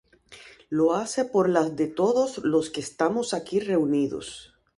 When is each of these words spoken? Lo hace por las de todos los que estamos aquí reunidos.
Lo 0.69 0.95
hace 0.95 1.25
por 1.25 1.47
las 1.47 1.75
de 1.75 1.85
todos 1.87 2.39
los 2.39 2.71
que 2.71 2.81
estamos 2.81 3.35
aquí 3.35 3.59
reunidos. 3.59 4.51